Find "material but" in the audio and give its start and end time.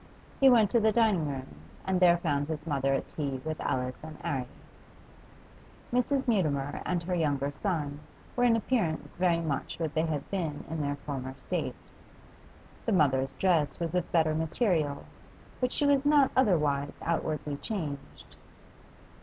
14.33-15.71